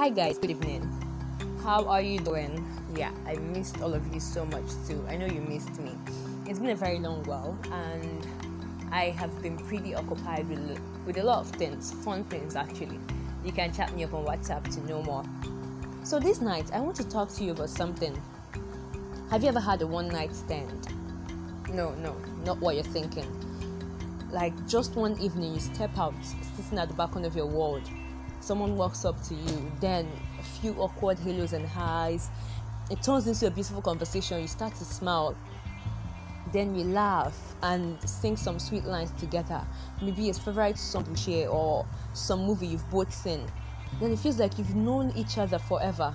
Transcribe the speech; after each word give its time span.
Hi 0.00 0.08
guys, 0.08 0.38
good 0.38 0.48
evening. 0.48 0.80
How 1.62 1.84
are 1.84 2.00
you 2.00 2.20
doing? 2.20 2.66
Yeah, 2.96 3.12
I 3.26 3.34
missed 3.34 3.82
all 3.82 3.92
of 3.92 4.14
you 4.14 4.18
so 4.18 4.46
much 4.46 4.64
too. 4.88 5.04
I 5.10 5.18
know 5.18 5.26
you 5.26 5.42
missed 5.42 5.78
me. 5.78 5.92
It's 6.46 6.58
been 6.58 6.70
a 6.70 6.74
very 6.74 6.98
long 6.98 7.22
while 7.24 7.54
and 7.70 8.26
I 8.90 9.10
have 9.10 9.42
been 9.42 9.58
pretty 9.58 9.94
occupied 9.94 10.48
with, 10.48 10.80
with 11.04 11.18
a 11.18 11.22
lot 11.22 11.40
of 11.40 11.50
things, 11.50 11.92
fun 11.92 12.24
things 12.24 12.56
actually. 12.56 12.98
You 13.44 13.52
can 13.52 13.74
chat 13.74 13.94
me 13.94 14.04
up 14.04 14.14
on 14.14 14.24
WhatsApp 14.24 14.72
to 14.72 14.80
know 14.86 15.02
more. 15.02 15.22
So 16.02 16.18
this 16.18 16.40
night 16.40 16.70
I 16.72 16.80
want 16.80 16.96
to 16.96 17.06
talk 17.06 17.28
to 17.34 17.44
you 17.44 17.52
about 17.52 17.68
something. 17.68 18.18
Have 19.28 19.42
you 19.42 19.50
ever 19.50 19.60
had 19.60 19.82
a 19.82 19.86
one 19.86 20.08
night 20.08 20.34
stand? 20.34 20.88
No, 21.74 21.90
no, 21.96 22.16
not 22.46 22.58
what 22.58 22.74
you're 22.74 22.84
thinking. 22.84 23.26
Like 24.30 24.54
just 24.66 24.96
one 24.96 25.20
evening 25.20 25.52
you 25.52 25.60
step 25.60 25.90
out, 25.98 26.14
sitting 26.56 26.78
at 26.78 26.88
the 26.88 26.94
balcony 26.94 27.26
of 27.26 27.36
your 27.36 27.44
world 27.44 27.82
someone 28.40 28.76
walks 28.76 29.04
up 29.04 29.22
to 29.24 29.34
you, 29.34 29.72
then 29.80 30.08
a 30.38 30.42
few 30.42 30.74
awkward 30.74 31.18
halos 31.18 31.52
and 31.52 31.66
highs. 31.66 32.30
It 32.90 33.02
turns 33.02 33.26
into 33.26 33.46
a 33.46 33.50
beautiful 33.50 33.82
conversation. 33.82 34.40
You 34.40 34.48
start 34.48 34.74
to 34.76 34.84
smile, 34.84 35.36
then 36.52 36.74
you 36.74 36.84
laugh 36.84 37.36
and 37.62 38.00
sing 38.08 38.36
some 38.36 38.58
sweet 38.58 38.84
lines 38.84 39.12
together. 39.12 39.64
Maybe 40.02 40.30
a 40.30 40.34
favorite 40.34 40.78
song 40.78 41.04
to 41.04 41.16
share 41.16 41.48
or 41.48 41.86
some 42.12 42.44
movie 42.44 42.66
you've 42.66 42.88
both 42.90 43.12
seen. 43.12 43.46
Then 44.00 44.12
it 44.12 44.18
feels 44.18 44.38
like 44.38 44.58
you've 44.58 44.74
known 44.74 45.12
each 45.14 45.38
other 45.38 45.58
forever. 45.58 46.14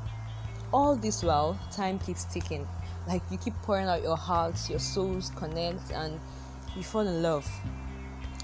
All 0.74 0.96
this 0.96 1.24
while, 1.24 1.58
time 1.72 2.00
keeps 2.00 2.26
ticking. 2.26 2.68
Like 3.08 3.22
you 3.30 3.38
keep 3.38 3.54
pouring 3.62 3.88
out 3.88 4.02
your 4.02 4.18
hearts, 4.18 4.70
your 4.70 4.80
souls 4.80 5.32
connect, 5.36 5.92
and 5.92 6.20
you 6.76 6.84
fall 6.84 7.08
in 7.08 7.22
love. 7.22 7.48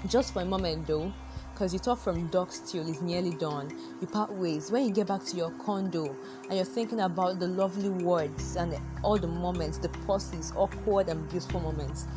Just 0.06 0.32
for 0.32 0.42
a 0.42 0.44
moment, 0.44 0.86
though, 0.86 1.12
because 1.62 1.72
you 1.72 1.78
talk 1.78 2.00
from 2.00 2.26
dusk 2.26 2.66
till 2.66 2.88
it's 2.88 3.00
nearly 3.00 3.30
dawn. 3.30 3.72
You 4.00 4.08
part 4.08 4.32
ways. 4.32 4.72
When 4.72 4.84
you 4.84 4.90
get 4.90 5.06
back 5.06 5.22
to 5.26 5.36
your 5.36 5.52
condo 5.60 6.16
and 6.48 6.56
you're 6.56 6.64
thinking 6.64 7.02
about 7.02 7.38
the 7.38 7.46
lovely 7.46 7.88
words 7.88 8.56
and 8.56 8.76
all 9.04 9.16
the 9.16 9.28
moments, 9.28 9.78
the 9.78 9.88
pauses, 9.88 10.52
awkward 10.56 11.08
and 11.08 11.28
beautiful 11.28 11.60
moments, 11.60 12.08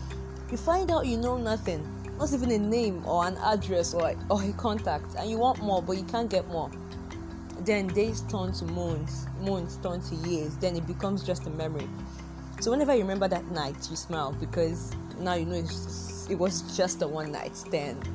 you 0.50 0.58
find 0.58 0.90
out 0.90 1.06
you 1.06 1.18
know 1.18 1.38
nothing, 1.38 1.88
not 2.18 2.34
even 2.34 2.50
a 2.50 2.58
name 2.58 3.06
or 3.06 3.28
an 3.28 3.38
address 3.38 3.94
or, 3.94 4.16
or 4.32 4.42
a 4.42 4.52
contact, 4.54 5.14
and 5.16 5.30
you 5.30 5.38
want 5.38 5.62
more, 5.62 5.80
but 5.80 5.96
you 5.96 6.06
can't 6.06 6.32
get 6.32 6.48
more. 6.48 6.72
Then 7.60 7.86
days 7.86 8.22
turn 8.22 8.52
to 8.54 8.66
months, 8.66 9.28
months 9.42 9.78
turn 9.78 10.02
to 10.02 10.16
years, 10.28 10.58
then 10.58 10.76
it 10.76 10.88
becomes 10.88 11.24
just 11.24 11.46
a 11.46 11.52
memory. 11.52 11.88
So 12.62 12.72
whenever 12.72 12.96
you 12.96 13.02
remember 13.02 13.28
that 13.28 13.46
night, 13.52 13.76
you 13.92 13.96
smile 13.96 14.36
because 14.40 14.92
now 15.20 15.36
you 15.36 15.46
know 15.46 15.64
it 16.32 16.40
was 16.40 16.76
just 16.76 17.04
a 17.04 17.08
one 17.08 17.32
night 17.32 17.56
stand. 17.56 18.10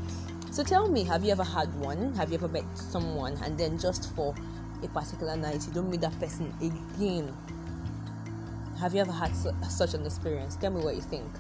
So 0.52 0.64
tell 0.64 0.88
me, 0.88 1.04
have 1.04 1.22
you 1.22 1.30
ever 1.30 1.44
had 1.44 1.72
one? 1.76 2.12
Have 2.14 2.30
you 2.32 2.34
ever 2.38 2.48
met 2.48 2.64
someone 2.76 3.38
and 3.44 3.56
then 3.56 3.78
just 3.78 4.12
for 4.16 4.34
a 4.82 4.88
particular 4.88 5.36
night 5.36 5.64
you 5.66 5.72
don't 5.72 5.88
meet 5.88 6.00
that 6.00 6.18
person 6.18 6.52
again? 6.60 7.36
Have 8.80 8.92
you 8.92 9.00
ever 9.00 9.12
had 9.12 9.34
su- 9.36 9.52
such 9.68 9.94
an 9.94 10.04
experience? 10.04 10.56
Tell 10.56 10.72
me 10.72 10.82
what 10.82 10.96
you 10.96 11.02
think. 11.02 11.36